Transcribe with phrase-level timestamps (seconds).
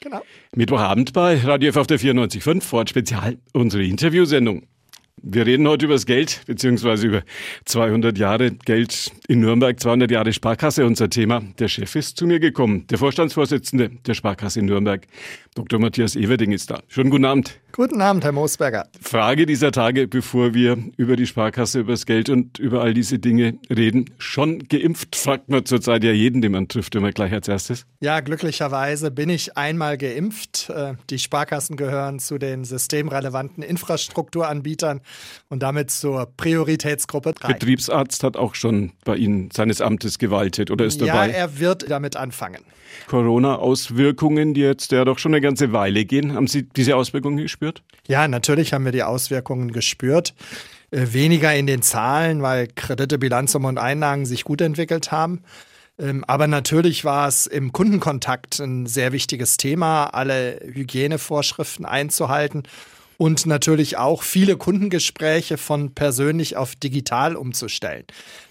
[0.00, 0.22] Genau.
[0.54, 4.66] Mittwochabend bei Radio F auf der 94.5, Ford Spezial, unsere Interviewsendung.
[5.22, 7.22] Wir reden heute über das Geld, beziehungsweise über
[7.64, 11.42] 200 Jahre Geld in Nürnberg, 200 Jahre Sparkasse, unser Thema.
[11.58, 15.06] Der Chef ist zu mir gekommen, der Vorstandsvorsitzende der Sparkasse in Nürnberg,
[15.54, 15.80] Dr.
[15.80, 16.80] Matthias Everding ist da.
[16.86, 17.58] Schönen guten Abend.
[17.72, 18.86] Guten Abend, Herr Moosberger.
[19.00, 23.18] Frage dieser Tage, bevor wir über die Sparkasse, über das Geld und über all diese
[23.18, 24.10] Dinge reden.
[24.18, 27.86] Schon geimpft, fragt man zurzeit ja jeden, den man trifft, immer gleich als erstes.
[28.00, 30.70] Ja, glücklicherweise bin ich einmal geimpft.
[30.70, 35.00] Äh, die Sparkassen gehören zu den systemrelevanten Infrastrukturanbietern
[35.48, 37.48] und damit zur Prioritätsgruppe 3.
[37.54, 41.28] Betriebsarzt hat auch schon bei Ihnen seines Amtes gewaltet oder ist dabei?
[41.28, 42.62] Ja, er wird damit anfangen.
[43.06, 46.34] Corona-Auswirkungen, die jetzt ja doch schon eine ganze Weile gehen.
[46.34, 47.82] Haben Sie diese Auswirkungen gespürt?
[48.06, 50.34] Ja, natürlich haben wir die Auswirkungen gespürt.
[50.90, 55.42] Äh, weniger in den Zahlen, weil Kredite, Bilanzsumme und Einlagen sich gut entwickelt haben.
[55.98, 62.62] Ähm, aber natürlich war es im Kundenkontakt ein sehr wichtiges Thema, alle Hygienevorschriften einzuhalten
[63.18, 68.04] und natürlich auch viele Kundengespräche von persönlich auf digital umzustellen.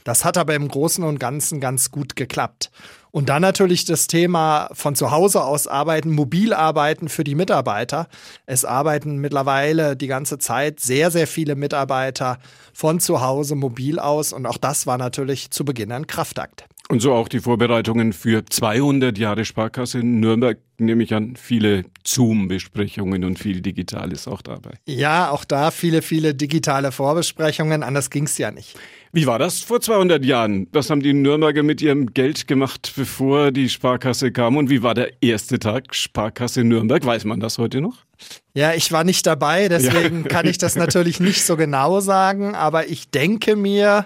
[0.04, 2.70] Das hat aber im Großen und Ganzen ganz gut geklappt.
[3.10, 8.10] Und dann natürlich das Thema von zu Hause aus arbeiten, mobil arbeiten für die Mitarbeiter.
[8.46, 12.38] Es arbeiten mittlerweile die ganze Zeit sehr, sehr viele Mitarbeiter
[12.74, 14.34] von zu Hause mobil aus.
[14.34, 16.66] Und auch das war natürlich zu Beginn ein Kraftakt.
[16.90, 21.84] Und so auch die Vorbereitungen für 200 Jahre Sparkasse in Nürnberg, nehme ich an, viele
[22.06, 24.72] Zoom-Besprechungen und viel Digitales auch dabei.
[24.86, 28.78] Ja, auch da viele, viele digitale Vorbesprechungen, anders ging es ja nicht.
[29.12, 30.68] Wie war das vor 200 Jahren?
[30.72, 34.56] Was haben die Nürnberger mit ihrem Geld gemacht, bevor die Sparkasse kam?
[34.56, 37.06] Und wie war der erste Tag Sparkasse Nürnberg?
[37.06, 38.06] Weiß man das heute noch?
[38.54, 40.28] Ja, ich war nicht dabei, deswegen ja.
[40.28, 44.06] kann ich das natürlich nicht so genau sagen, aber ich denke mir,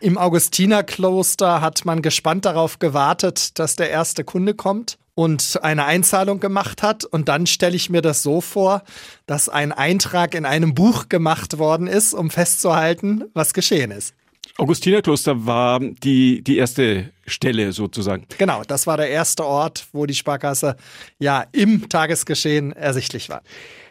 [0.00, 6.40] im Augustinerkloster hat man gespannt darauf gewartet, dass der erste Kunde kommt und eine Einzahlung
[6.40, 7.04] gemacht hat.
[7.04, 8.82] Und dann stelle ich mir das so vor,
[9.26, 14.14] dass ein Eintrag in einem Buch gemacht worden ist, um festzuhalten, was geschehen ist.
[14.58, 18.26] Augustinerkloster war die, die erste Stelle sozusagen.
[18.38, 20.76] Genau, das war der erste Ort, wo die Sparkasse
[21.18, 23.42] ja im Tagesgeschehen ersichtlich war.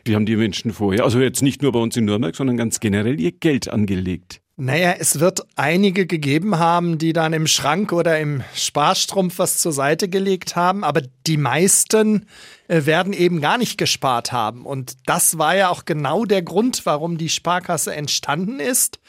[0.04, 2.80] Wie haben die Menschen vorher, also jetzt nicht nur bei uns in Nürnberg, sondern ganz
[2.80, 4.42] generell ihr Geld angelegt?
[4.60, 9.72] Naja, es wird einige gegeben haben, die dann im Schrank oder im Sparstrumpf was zur
[9.72, 12.26] Seite gelegt haben, aber die meisten
[12.68, 14.66] äh, werden eben gar nicht gespart haben.
[14.66, 19.00] Und das war ja auch genau der Grund, warum die Sparkasse entstanden ist,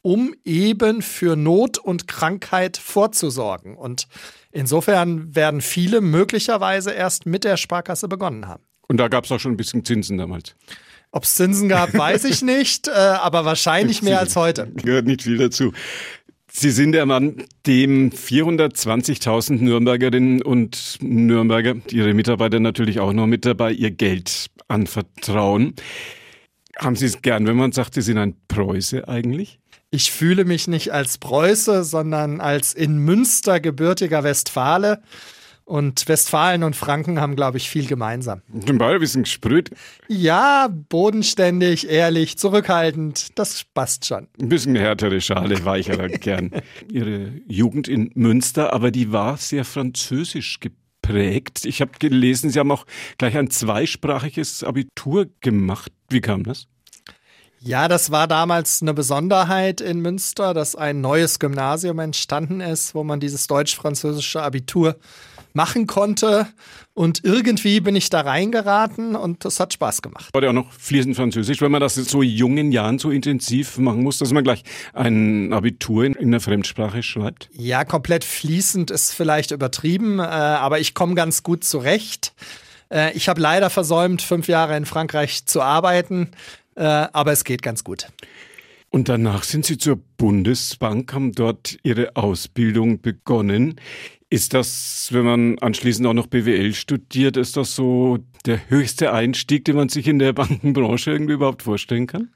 [0.00, 3.76] um eben für Not und Krankheit vorzusorgen.
[3.76, 4.08] Und
[4.52, 8.64] insofern werden viele möglicherweise erst mit der Sparkasse begonnen haben.
[8.88, 10.56] Und da gab es auch schon ein bisschen Zinsen damals.
[11.14, 14.72] Ob es Zinsen gab, weiß ich nicht, äh, aber wahrscheinlich mehr als heute.
[14.74, 15.72] Gehört nicht viel dazu.
[16.50, 23.44] Sie sind der Mann, dem 420.000 Nürnbergerinnen und Nürnberger, ihre Mitarbeiter natürlich auch noch mit
[23.44, 25.74] dabei, ihr Geld anvertrauen.
[26.78, 29.60] Haben Sie es gern, wenn man sagt, Sie sind ein Preuße eigentlich?
[29.90, 35.00] Ich fühle mich nicht als Preuße, sondern als in Münster gebürtiger Westfale.
[35.64, 38.42] Und Westfalen und Franken haben, glaube ich, viel gemeinsam.
[38.52, 39.70] Sind beide ein bisschen gesprüht?
[40.08, 43.38] Ja, bodenständig, ehrlich, zurückhaltend.
[43.38, 44.28] Das passt schon.
[44.38, 46.50] Ein bisschen härtere Schale, weicherer gern.
[46.92, 51.64] Ihre Jugend in Münster, aber die war sehr französisch geprägt.
[51.64, 52.84] Ich habe gelesen, Sie haben auch
[53.16, 55.92] gleich ein zweisprachiges Abitur gemacht.
[56.10, 56.66] Wie kam das?
[57.66, 63.04] Ja, das war damals eine Besonderheit in Münster, dass ein neues Gymnasium entstanden ist, wo
[63.04, 64.96] man dieses deutsch-französische Abitur
[65.54, 66.46] machen konnte.
[66.92, 70.28] Und irgendwie bin ich da reingeraten und das hat Spaß gemacht.
[70.32, 74.02] War ja auch noch fließend Französisch, wenn man das so jungen Jahren so intensiv machen
[74.02, 77.48] muss, dass man gleich ein Abitur in, in einer Fremdsprache schreibt?
[77.52, 82.34] Ja, komplett fließend ist vielleicht übertrieben, äh, aber ich komme ganz gut zurecht.
[82.90, 86.30] Äh, ich habe leider versäumt, fünf Jahre in Frankreich zu arbeiten,
[86.76, 88.08] äh, aber es geht ganz gut.
[88.90, 93.80] Und danach sind Sie zur Bundesbank, haben dort Ihre Ausbildung begonnen.
[94.34, 99.64] Ist das, wenn man anschließend auch noch BWL studiert, ist das so der höchste Einstieg,
[99.64, 102.30] den man sich in der Bankenbranche irgendwie überhaupt vorstellen kann?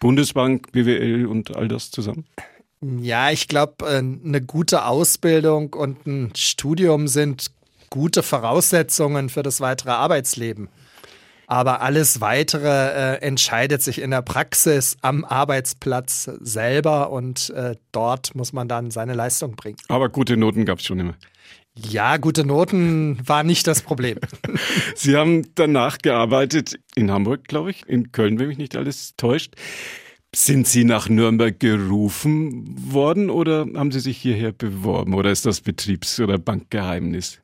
[0.00, 2.24] Bundesbank, BWL und all das zusammen?
[2.80, 7.52] Ja, ich glaube, äh, eine gute Ausbildung und ein Studium sind
[7.88, 10.68] gute Voraussetzungen für das weitere Arbeitsleben.
[11.46, 18.34] Aber alles weitere äh, entscheidet sich in der Praxis am Arbeitsplatz selber und äh, dort
[18.34, 19.76] muss man dann seine Leistung bringen.
[19.86, 21.14] Aber gute Noten gab es schon immer.
[21.76, 24.18] Ja, gute Noten war nicht das Problem.
[24.94, 29.54] Sie haben danach gearbeitet in Hamburg, glaube ich, in Köln, wenn mich nicht alles täuscht.
[30.34, 35.60] Sind Sie nach Nürnberg gerufen worden oder haben Sie sich hierher beworben oder ist das
[35.60, 37.40] Betriebs- oder Bankgeheimnis?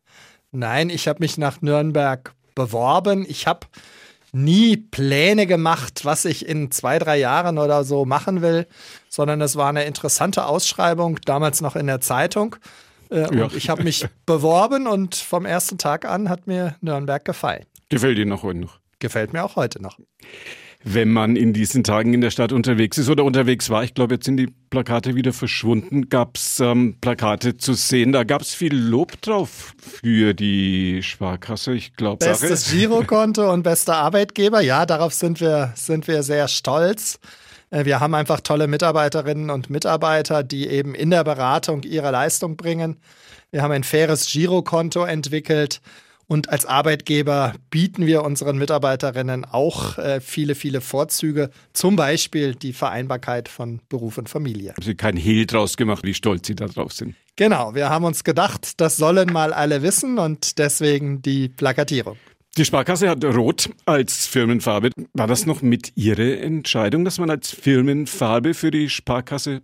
[0.53, 3.25] Nein, ich habe mich nach Nürnberg beworben.
[3.29, 3.67] Ich habe
[4.33, 8.67] nie Pläne gemacht, was ich in zwei, drei Jahren oder so machen will,
[9.09, 12.57] sondern es war eine interessante Ausschreibung, damals noch in der Zeitung.
[13.11, 13.45] Äh, ja.
[13.45, 17.65] Und ich habe mich beworben und vom ersten Tag an hat mir Nürnberg gefallen.
[17.89, 18.79] Gefällt Ihnen auch heute noch?
[18.99, 19.99] Gefällt mir auch heute noch
[20.83, 23.85] wenn man in diesen Tagen in der Stadt unterwegs ist oder unterwegs war.
[23.85, 26.09] Ich glaube, jetzt sind die Plakate wieder verschwunden.
[26.09, 28.13] Gab es ähm, Plakate zu sehen?
[28.13, 31.75] Da gab es viel Lob drauf für die Sparkasse.
[31.75, 34.63] Ich glaube, bestes Girokonto und bester Arbeitgeber.
[34.63, 37.19] Ja, darauf sind wir sind wir sehr stolz.
[37.71, 42.57] Äh, wir haben einfach tolle Mitarbeiterinnen und Mitarbeiter, die eben in der Beratung ihre Leistung
[42.57, 42.97] bringen.
[43.51, 45.81] Wir haben ein faires Girokonto entwickelt
[46.31, 52.73] und als Arbeitgeber bieten wir unseren Mitarbeiterinnen auch äh, viele, viele Vorzüge, zum Beispiel die
[52.73, 54.71] Vereinbarkeit von Beruf und Familie.
[54.71, 57.17] Haben Sie keinen Hehl draus gemacht, wie stolz Sie da drauf sind?
[57.35, 62.17] Genau, wir haben uns gedacht, das sollen mal alle wissen und deswegen die Plakatierung.
[62.57, 64.91] Die Sparkasse hat Rot als Firmenfarbe.
[65.15, 69.63] War das noch mit Ihrer Entscheidung, dass man als Firmenfarbe für die Sparkasse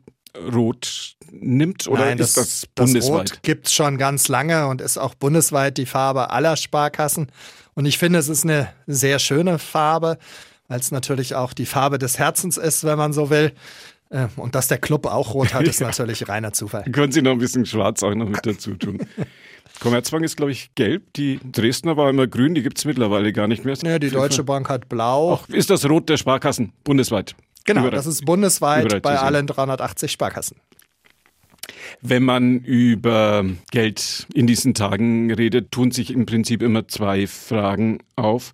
[0.52, 3.02] Rot nimmt oder Nein, ist das, das bundesweit?
[3.02, 7.32] Das Rot gibt es schon ganz lange und ist auch bundesweit die Farbe aller Sparkassen.
[7.74, 10.18] Und ich finde, es ist eine sehr schöne Farbe,
[10.68, 13.52] weil es natürlich auch die Farbe des Herzens ist, wenn man so will.
[14.10, 16.84] Äh, und dass der Club auch rot hat, ist natürlich reiner Zufall.
[16.84, 19.06] Können Sie noch ein bisschen schwarz auch noch mit dazu tun.
[19.80, 21.12] Commerzbank ist, glaube ich, gelb.
[21.14, 23.76] Die Dresdner war immer grün, die gibt es mittlerweile gar nicht mehr.
[23.82, 25.34] Ja, die Deutsche Bank hat blau.
[25.34, 27.34] Ach, ist das Rot der Sparkassen bundesweit?
[27.64, 27.96] Genau, Überall.
[27.96, 30.56] das ist bundesweit bei allen 380 Sparkassen.
[32.00, 37.98] Wenn man über Geld in diesen Tagen redet, tun sich im Prinzip immer zwei Fragen
[38.14, 38.52] auf.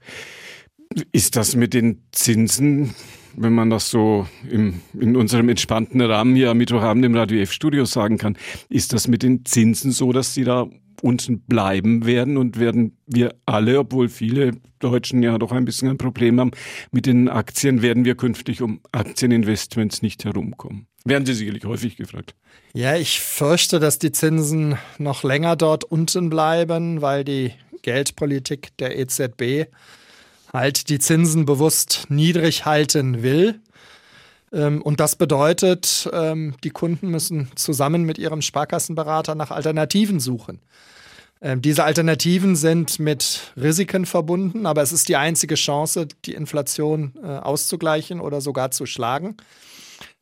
[1.13, 2.95] Ist das mit den Zinsen,
[3.37, 7.85] wenn man das so im, in unserem entspannten Rahmen hier am Mittwochabend im Radio F-Studio
[7.85, 8.37] sagen kann,
[8.69, 10.69] ist das mit den Zinsen so, dass sie da
[11.03, 15.99] unten bleiben werden und werden wir alle, obwohl viele Deutschen ja doch ein bisschen ein
[15.99, 16.53] Problem haben
[16.91, 20.87] mit den Aktien, werden wir künftig um Aktieninvestments nicht herumkommen.
[21.05, 22.35] Werden Sie sicherlich häufig gefragt.
[22.75, 27.53] Ja, ich fürchte, dass die Zinsen noch länger dort unten bleiben, weil die
[27.83, 29.67] Geldpolitik der EZB
[30.53, 33.61] halt die Zinsen bewusst niedrig halten will.
[34.53, 40.61] Ähm, und das bedeutet, ähm, die Kunden müssen zusammen mit ihrem Sparkassenberater nach Alternativen suchen.
[41.41, 47.15] Ähm, diese Alternativen sind mit Risiken verbunden, aber es ist die einzige Chance, die Inflation
[47.23, 49.37] äh, auszugleichen oder sogar zu schlagen.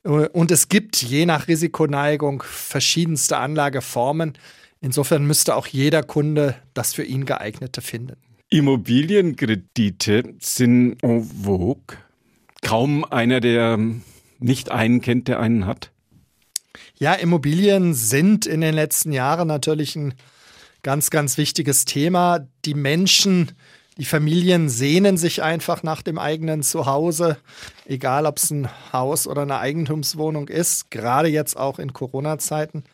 [0.05, 4.39] Äh, und es gibt je nach Risikoneigung verschiedenste Anlageformen.
[4.81, 8.17] Insofern müsste auch jeder Kunde das für ihn geeignete finden.
[8.49, 11.99] Immobilienkredite sind en vogue.
[12.63, 13.79] Kaum einer, der
[14.41, 15.91] nicht einen kennt, der einen hat.
[16.99, 20.15] Ja, Immobilien sind in den letzten Jahren natürlich ein
[20.83, 22.47] ganz, ganz wichtiges Thema.
[22.65, 23.53] Die Menschen,
[23.99, 27.39] die Familien sehnen sich einfach nach dem eigenen Zuhause,
[27.87, 32.85] egal ob es ein Haus oder eine Eigentumswohnung ist, gerade jetzt auch in Corona-Zeiten.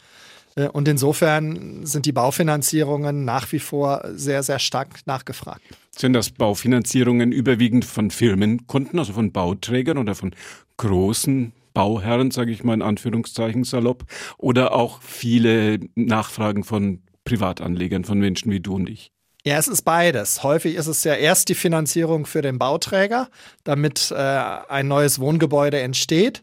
[0.56, 5.62] Äh, und insofern sind die Baufinanzierungen nach wie vor sehr, sehr stark nachgefragt.
[5.96, 10.34] Sind das Baufinanzierungen überwiegend von Firmenkunden, also von Bauträgern oder von
[10.76, 14.04] großen Bauherren, sage ich mal in Anführungszeichen salopp,
[14.38, 19.12] oder auch viele Nachfragen von Privatanlegern, von Menschen wie du und ich?
[19.44, 20.42] Ja, es ist beides.
[20.42, 23.28] Häufig ist es ja erst die Finanzierung für den Bauträger,
[23.62, 26.42] damit äh, ein neues Wohngebäude entsteht.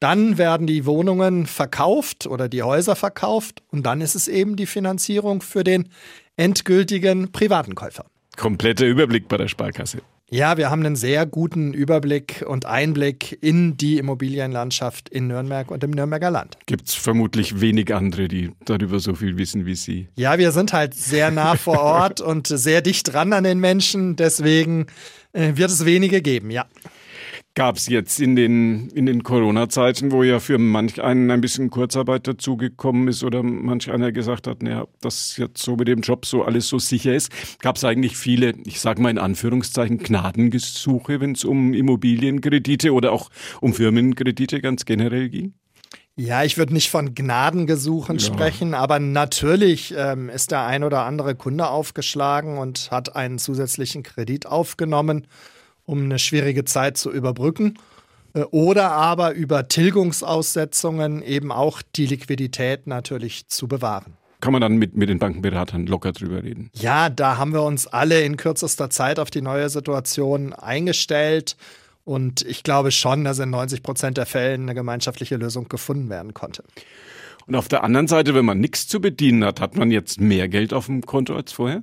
[0.00, 4.66] Dann werden die Wohnungen verkauft oder die Häuser verkauft und dann ist es eben die
[4.66, 5.88] Finanzierung für den
[6.36, 8.06] endgültigen privaten Käufer.
[8.36, 9.98] Kompletter Überblick bei der Sparkasse.
[10.30, 15.82] Ja, wir haben einen sehr guten Überblick und Einblick in die Immobilienlandschaft in Nürnberg und
[15.82, 16.58] im Nürnberger Land.
[16.66, 20.08] Gibt es vermutlich wenig andere, die darüber so viel wissen wie Sie.
[20.16, 24.16] Ja, wir sind halt sehr nah vor Ort und sehr dicht dran an den Menschen.
[24.16, 24.88] Deswegen
[25.32, 26.66] äh, wird es wenige geben, ja
[27.58, 31.70] gab es jetzt in den, in den Corona-Zeiten, wo ja für manch einen ein bisschen
[31.70, 36.24] Kurzarbeit dazugekommen ist oder manch einer gesagt hat, naja, dass jetzt so mit dem Job
[36.24, 41.18] so alles so sicher ist, gab es eigentlich viele, ich sage mal in Anführungszeichen, Gnadengesuche,
[41.18, 43.28] wenn es um Immobilienkredite oder auch
[43.60, 45.54] um Firmenkredite ganz generell ging?
[46.14, 48.24] Ja, ich würde nicht von Gnadengesuchen ja.
[48.24, 54.04] sprechen, aber natürlich ähm, ist der ein oder andere Kunde aufgeschlagen und hat einen zusätzlichen
[54.04, 55.26] Kredit aufgenommen
[55.88, 57.78] um eine schwierige Zeit zu überbrücken.
[58.34, 64.14] Äh, oder aber über Tilgungsaussetzungen eben auch die Liquidität natürlich zu bewahren.
[64.40, 66.70] Kann man dann mit, mit den Bankenberatern locker drüber reden?
[66.74, 71.56] Ja, da haben wir uns alle in kürzester Zeit auf die neue Situation eingestellt.
[72.04, 76.34] Und ich glaube schon, dass in 90 Prozent der Fälle eine gemeinschaftliche Lösung gefunden werden
[76.34, 76.62] konnte.
[77.46, 80.48] Und auf der anderen Seite, wenn man nichts zu bedienen hat, hat man jetzt mehr
[80.48, 81.82] Geld auf dem Konto als vorher?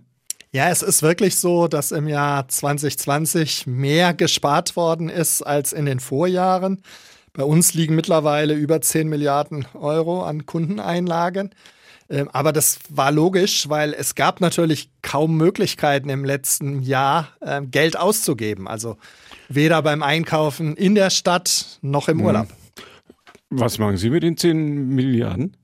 [0.56, 5.86] Ja, es ist wirklich so, dass im Jahr 2020 mehr gespart worden ist als in
[5.86, 6.82] den Vorjahren.
[7.34, 11.50] Bei uns liegen mittlerweile über 10 Milliarden Euro an Kundeneinlagen.
[12.10, 17.70] Ähm, aber das war logisch, weil es gab natürlich kaum Möglichkeiten im letzten Jahr ähm,
[17.70, 18.70] Geld auszugeben.
[18.70, 18.96] Also
[19.50, 22.26] weder beim Einkaufen in der Stadt noch im mhm.
[22.28, 22.48] Urlaub.
[23.50, 25.58] Was machen Sie mit den 10 Milliarden?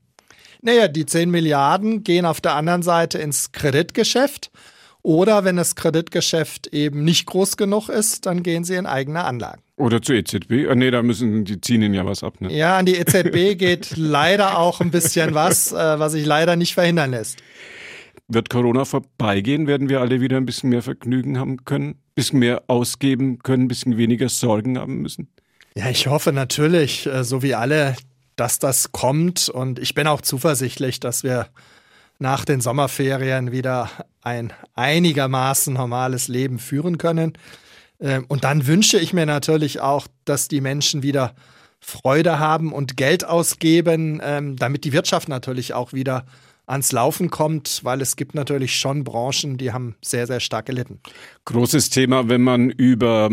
[0.60, 4.50] Naja, die 10 Milliarden gehen auf der anderen Seite ins Kreditgeschäft.
[5.02, 9.60] Oder wenn das Kreditgeschäft eben nicht groß genug ist, dann gehen sie in eigene Anlagen.
[9.76, 10.68] Oder zur EZB?
[10.70, 12.40] Ah, nee, da müssen die ziehen ihnen ja was ab.
[12.40, 12.52] Ne?
[12.56, 16.74] Ja, an die EZB geht leider auch ein bisschen was, äh, was sich leider nicht
[16.74, 17.42] verhindern lässt.
[18.28, 19.66] Wird Corona vorbeigehen?
[19.66, 21.88] Werden wir alle wieder ein bisschen mehr Vergnügen haben können?
[21.88, 23.64] Ein bisschen mehr ausgeben können?
[23.64, 25.28] Ein bisschen weniger Sorgen haben müssen?
[25.74, 27.96] Ja, ich hoffe natürlich, äh, so wie alle,
[28.36, 29.48] dass das kommt.
[29.48, 31.48] Und ich bin auch zuversichtlich, dass wir
[32.22, 33.90] nach den Sommerferien wieder
[34.22, 37.34] ein einigermaßen normales Leben führen können.
[38.00, 41.34] Ähm, und dann wünsche ich mir natürlich auch, dass die Menschen wieder
[41.80, 46.24] Freude haben und Geld ausgeben, ähm, damit die Wirtschaft natürlich auch wieder
[46.66, 51.00] ans Laufen kommt, weil es gibt natürlich schon Branchen, die haben sehr, sehr stark gelitten.
[51.44, 53.30] Großes Thema, wenn man über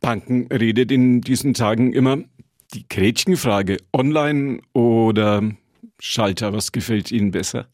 [0.00, 2.18] Banken redet in diesen Tagen immer
[2.72, 5.42] die Gretchenfrage, online oder
[5.98, 7.66] Schalter, was gefällt Ihnen besser?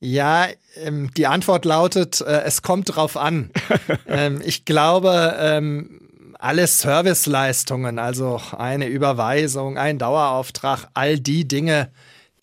[0.00, 3.50] Ja, ähm, die Antwort lautet, äh, es kommt drauf an.
[4.06, 6.00] ähm, ich glaube, ähm,
[6.38, 11.90] alle Serviceleistungen, also eine Überweisung, ein Dauerauftrag, all die Dinge,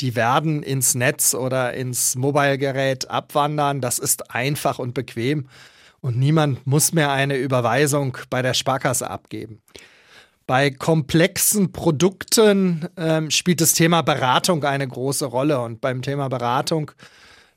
[0.01, 3.81] die werden ins Netz oder ins Mobilegerät abwandern.
[3.81, 5.48] Das ist einfach und bequem
[6.01, 9.62] und niemand muss mehr eine Überweisung bei der Sparkasse abgeben.
[10.45, 16.91] Bei komplexen Produkten ähm, spielt das Thema Beratung eine große Rolle und beim Thema Beratung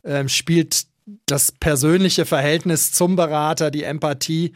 [0.06, 0.86] äh, spielt
[1.26, 4.52] das persönliche Verhältnis zum Berater, die Empathie,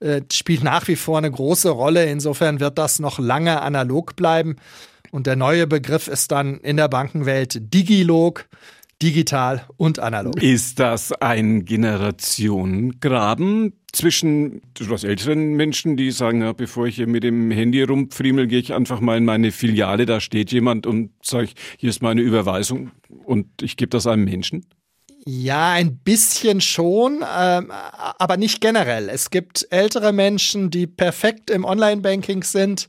[0.00, 2.06] äh, spielt nach wie vor eine große Rolle.
[2.06, 4.56] Insofern wird das noch lange analog bleiben.
[5.10, 8.44] Und der neue Begriff ist dann in der Bankenwelt Digilog,
[9.02, 10.42] digital und analog.
[10.42, 17.24] Ist das ein Generationengraben zwischen etwas älteren Menschen, die sagen, ja, bevor ich hier mit
[17.24, 21.48] dem Handy rumfriemel, gehe ich einfach mal in meine Filiale, da steht jemand und sage,
[21.78, 22.90] hier ist meine Überweisung
[23.24, 24.66] und ich gebe das einem Menschen?
[25.30, 29.10] Ja, ein bisschen schon, ähm, aber nicht generell.
[29.10, 32.88] Es gibt ältere Menschen, die perfekt im Online-Banking sind,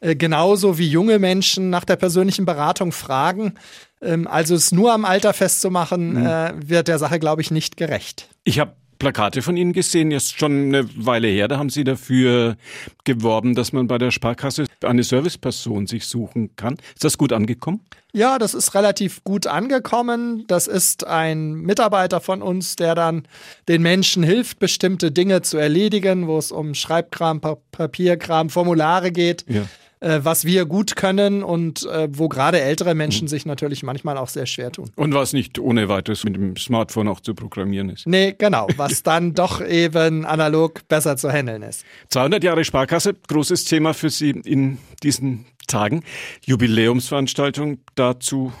[0.00, 3.54] äh, genauso wie junge Menschen nach der persönlichen Beratung fragen.
[4.02, 6.26] Ähm, also es nur am Alter festzumachen, mhm.
[6.26, 8.30] äh, wird der Sache, glaube ich, nicht gerecht.
[8.42, 11.48] Ich habe Plakate von Ihnen gesehen, jetzt schon eine Weile her.
[11.48, 12.56] Da haben Sie dafür
[13.04, 16.76] geworben, dass man bei der Sparkasse eine Serviceperson sich suchen kann.
[16.94, 17.80] Ist das gut angekommen?
[18.12, 20.44] Ja, das ist relativ gut angekommen.
[20.46, 23.28] Das ist ein Mitarbeiter von uns, der dann
[23.68, 29.44] den Menschen hilft, bestimmte Dinge zu erledigen, wo es um Schreibkram, Papierkram, Formulare geht.
[29.48, 29.66] Ja
[30.00, 33.28] äh, was wir gut können und äh, wo gerade ältere Menschen mhm.
[33.28, 34.90] sich natürlich manchmal auch sehr schwer tun.
[34.96, 38.06] Und was nicht ohne weiteres mit dem Smartphone auch zu programmieren ist.
[38.06, 41.84] Nee, genau, was dann doch eben analog besser zu handeln ist.
[42.10, 46.04] 200 Jahre Sparkasse, großes Thema für Sie in diesen Tagen.
[46.44, 48.52] Jubiläumsveranstaltung dazu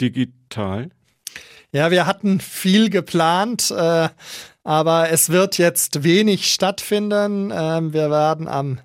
[0.00, 0.90] digital.
[1.72, 4.08] Ja, wir hatten viel geplant, äh,
[4.62, 7.52] aber es wird jetzt wenig stattfinden.
[7.52, 8.78] Ähm, wir werden am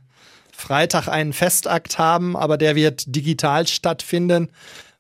[0.60, 4.50] Freitag einen Festakt haben, aber der wird digital stattfinden,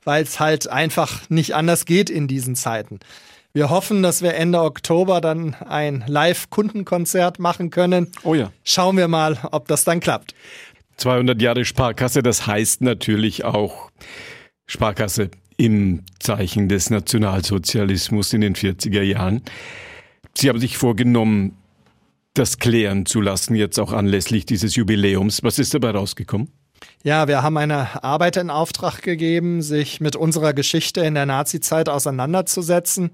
[0.03, 2.99] weil es halt einfach nicht anders geht in diesen Zeiten.
[3.51, 8.11] Wir hoffen, dass wir Ende Oktober dann ein Live-Kundenkonzert machen können.
[8.23, 8.51] Oh ja.
[8.63, 10.35] Schauen wir mal, ob das dann klappt.
[10.97, 13.89] 200 Jahre Sparkasse, das heißt natürlich auch
[14.67, 19.41] Sparkasse im Zeichen des Nationalsozialismus in den 40er Jahren.
[20.35, 21.57] Sie haben sich vorgenommen,
[22.39, 25.43] das klären zu lassen, jetzt auch anlässlich dieses Jubiläums.
[25.43, 26.49] Was ist dabei rausgekommen?
[27.03, 31.89] Ja, wir haben eine Arbeit in Auftrag gegeben, sich mit unserer Geschichte in der Nazizeit
[31.89, 33.11] auseinanderzusetzen.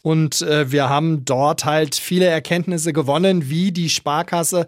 [0.00, 4.66] Und äh, wir haben dort halt viele Erkenntnisse gewonnen, wie die Sparkasse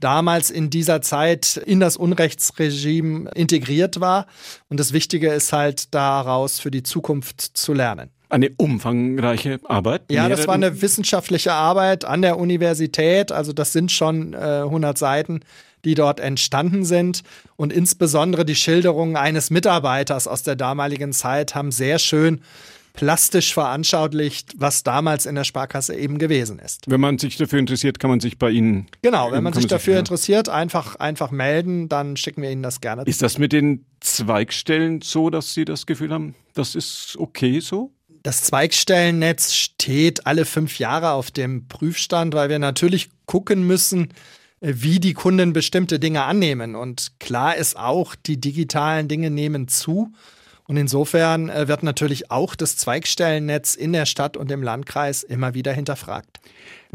[0.00, 4.26] damals in dieser Zeit in das Unrechtsregime integriert war.
[4.68, 8.10] Und das Wichtige ist halt daraus für die Zukunft zu lernen.
[8.34, 10.10] Eine umfangreiche Arbeit?
[10.10, 13.30] Ja, das war eine wissenschaftliche Arbeit an der Universität.
[13.30, 15.42] Also das sind schon äh, 100 Seiten,
[15.84, 17.22] die dort entstanden sind.
[17.54, 22.40] Und insbesondere die Schilderungen eines Mitarbeiters aus der damaligen Zeit haben sehr schön
[22.92, 26.90] plastisch veranschaulicht, was damals in der Sparkasse eben gewesen ist.
[26.90, 28.86] Wenn man sich dafür interessiert, kann man sich bei Ihnen.
[29.02, 33.02] Genau, wenn man sich dafür interessiert, einfach, einfach melden, dann schicken wir Ihnen das gerne.
[33.04, 37.92] Ist das mit den Zweigstellen so, dass Sie das Gefühl haben, das ist okay so?
[38.24, 44.14] Das Zweigstellennetz steht alle fünf Jahre auf dem Prüfstand, weil wir natürlich gucken müssen,
[44.60, 46.74] äh, wie die Kunden bestimmte Dinge annehmen.
[46.74, 50.10] Und klar ist auch, die digitalen Dinge nehmen zu.
[50.66, 55.52] Und insofern äh, wird natürlich auch das Zweigstellennetz in der Stadt und im Landkreis immer
[55.52, 56.40] wieder hinterfragt.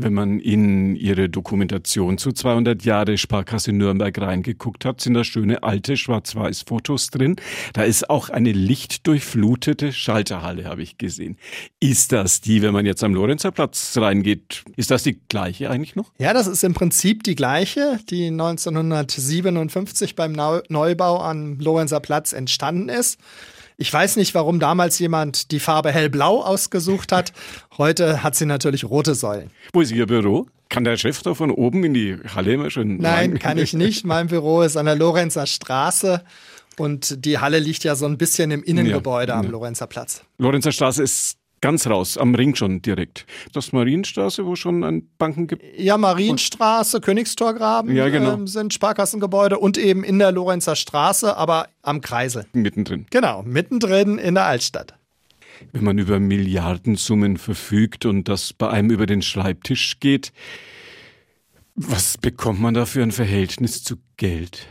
[0.01, 5.61] Wenn man in Ihre Dokumentation zu 200 Jahre Sparkasse Nürnberg reingeguckt hat, sind da schöne
[5.61, 7.35] alte Schwarz-Weiß-Fotos drin.
[7.73, 11.37] Da ist auch eine lichtdurchflutete Schalterhalle, habe ich gesehen.
[11.81, 16.13] Ist das die, wenn man jetzt am Lorenzerplatz reingeht, ist das die gleiche eigentlich noch?
[16.17, 22.87] Ja, das ist im Prinzip die gleiche, die 1957 beim Neubau am Lorenzer Platz entstanden
[22.87, 23.19] ist.
[23.81, 27.31] Ich weiß nicht, warum damals jemand die Farbe hellblau ausgesucht hat.
[27.77, 29.51] Heute hat sie natürlich rote Säulen.
[29.71, 30.47] Wo ist Ihr Büro?
[30.67, 32.97] Kann der Chef da von oben in die Halle schon?
[32.97, 33.39] Nein, rein?
[33.39, 34.05] kann ich nicht.
[34.05, 36.25] Mein Büro ist an der Lorenzer Straße.
[36.77, 39.51] Und die Halle liegt ja so ein bisschen im Innengebäude ja, am ja.
[39.51, 40.23] Lorenzer Platz.
[40.37, 43.25] Lorenzer Straße ist Ganz raus, am Ring schon direkt.
[43.53, 45.63] Das Marienstraße, wo schon ein Banken gibt?
[45.77, 48.33] Ja, Marienstraße, Königstorgraben ja, genau.
[48.33, 52.45] ähm, sind Sparkassengebäude und eben in der Lorenzer Straße, aber am Kreisel.
[52.53, 53.05] Mittendrin.
[53.09, 54.93] Genau, mittendrin in der Altstadt.
[55.73, 60.31] Wenn man über Milliardensummen verfügt und das bei einem über den Schreibtisch geht,
[61.75, 64.67] was bekommt man da für ein Verhältnis zu Geld?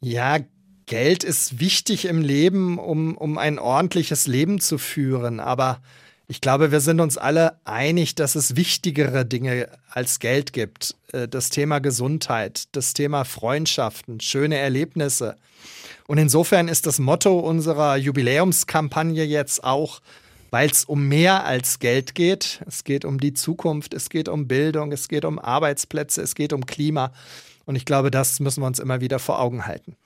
[0.00, 0.38] Ja,
[0.86, 5.40] Geld ist wichtig im Leben, um, um ein ordentliches Leben zu führen.
[5.40, 5.80] Aber
[6.26, 10.94] ich glaube, wir sind uns alle einig, dass es wichtigere Dinge als Geld gibt.
[11.12, 15.36] Äh, das Thema Gesundheit, das Thema Freundschaften, schöne Erlebnisse.
[16.06, 20.00] Und insofern ist das Motto unserer Jubiläumskampagne jetzt auch,
[20.50, 22.62] weil es um mehr als Geld geht.
[22.66, 26.52] Es geht um die Zukunft, es geht um Bildung, es geht um Arbeitsplätze, es geht
[26.52, 27.12] um Klima.
[27.66, 29.96] Und ich glaube, das müssen wir uns immer wieder vor Augen halten.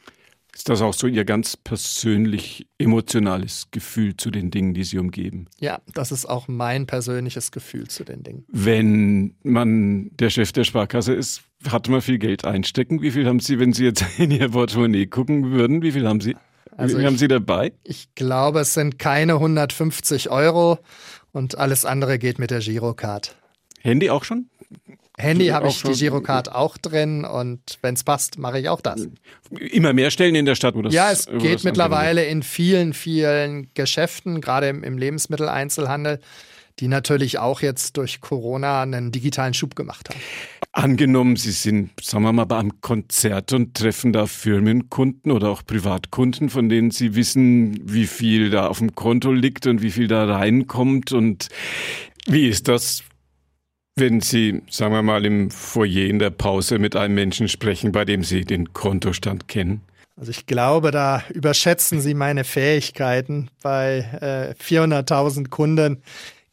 [0.59, 5.47] Ist das auch so Ihr ganz persönlich emotionales Gefühl zu den Dingen, die Sie umgeben?
[5.61, 8.45] Ja, das ist auch mein persönliches Gefühl zu den Dingen.
[8.49, 13.03] Wenn man der Chef der Sparkasse ist, hat man viel Geld einstecken.
[13.03, 15.81] Wie viel haben Sie, wenn Sie jetzt in Ihr Portemonnaie gucken würden?
[15.81, 16.35] Wie viel haben Sie?
[16.77, 17.73] Also wie viel haben Sie dabei?
[17.85, 20.81] Ich glaube, es sind keine 150 Euro
[21.31, 23.37] und alles andere geht mit der Girocard.
[23.81, 24.51] Handy auch schon?
[25.17, 29.09] Handy habe ich die Girocard auch drin und wenn es passt, mache ich auch das.
[29.51, 33.69] Immer mehr Stellen in der Stadt, wo das Ja, es geht mittlerweile in vielen, vielen
[33.75, 36.21] Geschäften, gerade im, im Lebensmitteleinzelhandel,
[36.79, 40.21] die natürlich auch jetzt durch Corona einen digitalen Schub gemacht haben.
[40.71, 46.51] Angenommen, Sie sind, sagen wir mal, beim Konzert und treffen da Firmenkunden oder auch Privatkunden,
[46.51, 50.27] von denen Sie wissen, wie viel da auf dem Konto liegt und wie viel da
[50.27, 51.49] reinkommt und
[52.27, 53.03] wie ist das
[53.99, 58.05] wenn Sie, sagen wir mal, im Foyer in der Pause mit einem Menschen sprechen, bei
[58.05, 59.83] dem Sie den Kontostand kennen?
[60.17, 63.51] Also ich glaube, da überschätzen Sie meine Fähigkeiten.
[63.63, 66.03] Bei äh, 400.000 Kunden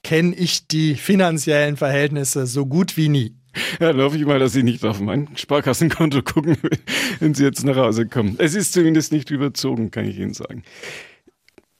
[0.03, 3.35] kenne ich die finanziellen Verhältnisse so gut wie nie.
[3.79, 6.57] Ja, dann hoffe ich mal, dass Sie nicht auf mein Sparkassenkonto gucken,
[7.19, 8.35] wenn Sie jetzt nach Hause kommen.
[8.37, 10.63] Es ist zumindest nicht überzogen, kann ich Ihnen sagen.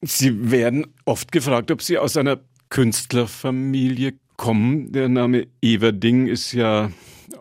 [0.01, 4.91] Sie werden oft gefragt, ob Sie aus einer Künstlerfamilie kommen.
[4.91, 6.91] Der Name Everding ist ja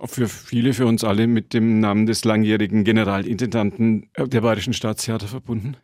[0.04, 5.76] für viele, für uns alle mit dem Namen des langjährigen Generalintendanten der Bayerischen Staatstheater verbunden.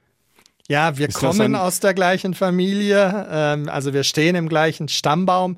[0.68, 5.56] Ja, wir ist kommen aus der gleichen Familie, ähm, also wir stehen im gleichen Stammbaum,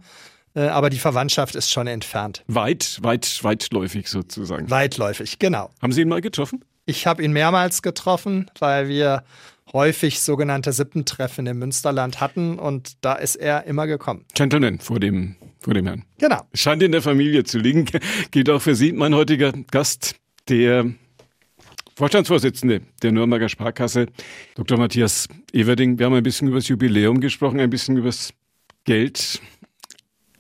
[0.55, 2.43] äh, aber die Verwandtschaft ist schon entfernt.
[2.47, 4.71] Weit, weit, weitläufig sozusagen.
[4.71, 5.69] Weitläufig, genau.
[5.83, 6.65] Haben Sie ihn mal getroffen?
[6.87, 9.23] Ich habe ihn mehrmals getroffen, weil wir
[9.73, 14.25] häufig sogenannte Sippentreffen im Münsterland hatten und da ist er immer gekommen.
[14.35, 16.05] Gentleman vor dem, vor dem Herrn.
[16.19, 16.43] Genau.
[16.55, 17.87] Scheint in der Familie zu liegen.
[18.31, 20.17] Geht auch für Sie, mein heutiger Gast,
[20.49, 20.87] der
[21.95, 24.07] Vorstandsvorsitzende der Nürnberger Sparkasse,
[24.55, 24.79] Dr.
[24.79, 25.99] Matthias Everding.
[25.99, 28.33] Wir haben ein bisschen über das Jubiläum gesprochen, ein bisschen über das
[28.85, 29.41] Geld.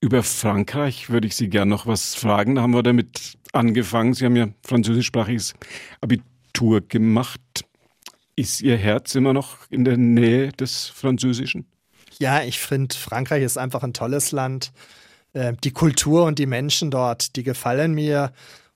[0.00, 2.56] Über Frankreich würde ich Sie gern noch was fragen.
[2.56, 4.14] Da haben wir damit angefangen.
[4.14, 5.54] Sie haben ja französischsprachiges
[6.00, 7.40] Abitur gemacht.
[8.36, 11.66] Ist Ihr Herz immer noch in der Nähe des Französischen?
[12.18, 14.72] Ja, ich finde, Frankreich ist einfach ein tolles Land.
[15.32, 18.32] Äh, die Kultur und die Menschen dort, die gefallen mir.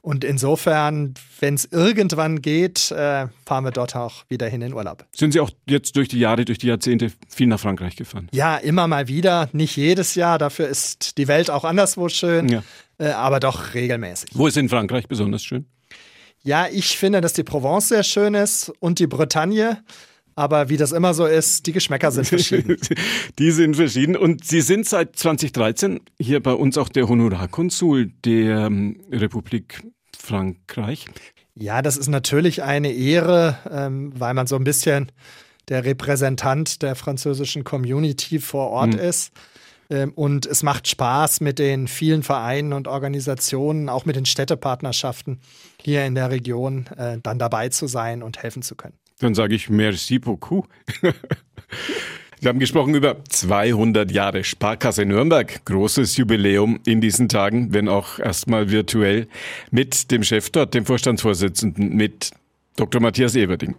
[0.07, 5.05] Und insofern, wenn es irgendwann geht, äh, fahren wir dort auch wieder hin in Urlaub.
[5.13, 8.29] Sind Sie auch jetzt durch die Jahre, durch die Jahrzehnte viel nach Frankreich gefahren?
[8.33, 9.49] Ja, immer mal wieder.
[9.53, 10.39] Nicht jedes Jahr.
[10.39, 12.49] Dafür ist die Welt auch anderswo schön.
[12.49, 12.63] Ja.
[12.99, 14.31] Äh, aber doch regelmäßig.
[14.33, 15.67] Wo ist in Frankreich besonders schön?
[16.47, 19.83] Ja, ich finde, dass die Provence sehr schön ist und die Bretagne.
[20.37, 22.77] Aber wie das immer so ist, die Geschmäcker sind verschieden.
[23.39, 24.17] die sind verschieden.
[24.17, 29.83] Und Sie sind seit 2013 hier bei uns auch der Honorarkonsul der ähm, Republik
[30.17, 31.07] Frankreich.
[31.55, 35.11] Ja, das ist natürlich eine Ehre, ähm, weil man so ein bisschen
[35.69, 39.01] der Repräsentant der französischen Community vor Ort mhm.
[39.01, 39.33] ist.
[39.91, 45.41] Ähm, und es macht Spaß mit den vielen Vereinen und Organisationen, auch mit den Städtepartnerschaften
[45.81, 48.95] hier in der Region, äh, dann dabei zu sein und helfen zu können.
[49.19, 50.69] Dann sage ich merci beaucoup.
[52.41, 55.65] Wir haben gesprochen über 200 Jahre Sparkasse Nürnberg.
[55.65, 59.27] Großes Jubiläum in diesen Tagen, wenn auch erstmal virtuell,
[59.71, 62.33] mit dem Chef dort, dem Vorstandsvorsitzenden, mit
[62.77, 63.01] Dr.
[63.01, 63.75] Matthias Everding.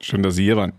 [0.00, 0.72] Schön, dass Sie hier waren.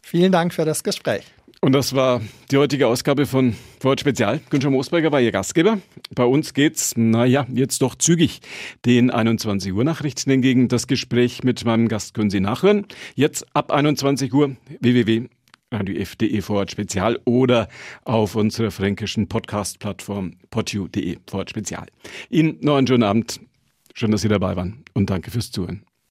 [0.00, 1.24] Vielen Dank für das Gespräch.
[1.64, 2.20] Und das war
[2.50, 4.40] die heutige Ausgabe von Wort Spezial.
[4.50, 5.78] Günther Moosberger war Ihr Gastgeber.
[6.12, 8.40] Bei uns geht's, naja, jetzt doch zügig
[8.84, 10.66] den 21 Uhr Nachrichten entgegen.
[10.66, 12.86] Das Gespräch mit meinem Gast können Sie nachhören.
[13.14, 17.68] Jetzt ab 21 Uhr www.radio.de Vorort Spezial oder
[18.04, 21.86] auf unserer fränkischen Podcast-Plattform podu.de Vorort Spezial.
[22.28, 23.40] Ihnen noch einen schönen Abend.
[23.94, 25.84] Schön, dass Sie dabei waren und danke fürs Zuhören.